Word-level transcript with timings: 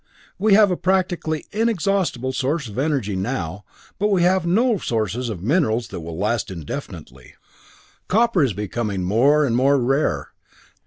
We 0.39 0.55
have 0.55 0.71
a 0.71 0.77
practically 0.77 1.45
inexhaustible 1.51 2.33
source 2.33 2.67
of 2.67 2.79
energy 2.79 3.15
now, 3.15 3.65
but 3.99 4.07
we 4.07 4.23
have 4.23 4.47
no 4.47 4.79
sources 4.79 5.29
of 5.29 5.43
minerals 5.43 5.89
that 5.89 5.99
will 5.99 6.17
last 6.17 6.49
indefinitely. 6.49 7.35
Copper 8.07 8.41
is 8.41 8.53
becoming 8.53 9.03
more 9.03 9.45
and 9.45 9.55
more 9.55 9.77
rare. 9.77 10.29